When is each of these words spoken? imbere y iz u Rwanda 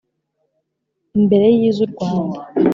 imbere 1.17 1.47
y 1.59 1.63
iz 1.69 1.77
u 1.85 1.87
Rwanda 1.91 2.39